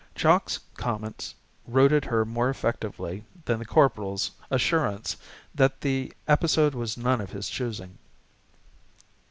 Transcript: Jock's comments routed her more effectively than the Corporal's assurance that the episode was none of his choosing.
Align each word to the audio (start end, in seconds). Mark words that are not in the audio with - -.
Jock's 0.15 0.59
comments 0.77 1.35
routed 1.67 2.05
her 2.05 2.25
more 2.25 2.49
effectively 2.49 3.23
than 3.45 3.59
the 3.59 3.65
Corporal's 3.65 4.31
assurance 4.49 5.15
that 5.53 5.81
the 5.81 6.11
episode 6.27 6.73
was 6.73 6.97
none 6.97 7.21
of 7.21 7.29
his 7.33 7.47
choosing. 7.47 7.99